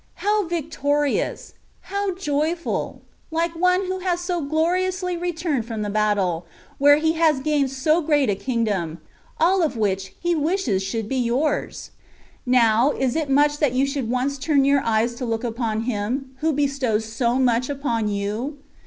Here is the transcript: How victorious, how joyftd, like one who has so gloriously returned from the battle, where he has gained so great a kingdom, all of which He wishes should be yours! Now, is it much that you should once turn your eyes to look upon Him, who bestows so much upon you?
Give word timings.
How 0.15 0.47
victorious, 0.47 1.53
how 1.81 2.09
joyftd, 2.15 3.01
like 3.29 3.55
one 3.55 3.85
who 3.85 3.99
has 3.99 4.19
so 4.19 4.41
gloriously 4.41 5.15
returned 5.15 5.65
from 5.67 5.83
the 5.83 5.91
battle, 5.91 6.47
where 6.79 6.97
he 6.97 7.11
has 7.11 7.39
gained 7.39 7.69
so 7.69 8.01
great 8.01 8.27
a 8.27 8.33
kingdom, 8.33 8.97
all 9.39 9.61
of 9.61 9.77
which 9.77 10.15
He 10.19 10.33
wishes 10.33 10.81
should 10.81 11.07
be 11.07 11.17
yours! 11.17 11.91
Now, 12.47 12.89
is 12.93 13.15
it 13.15 13.29
much 13.29 13.59
that 13.59 13.73
you 13.73 13.85
should 13.85 14.09
once 14.09 14.39
turn 14.39 14.65
your 14.65 14.81
eyes 14.83 15.13
to 15.17 15.25
look 15.25 15.43
upon 15.43 15.81
Him, 15.81 16.31
who 16.39 16.51
bestows 16.51 17.05
so 17.05 17.35
much 17.37 17.69
upon 17.69 18.07
you? 18.07 18.57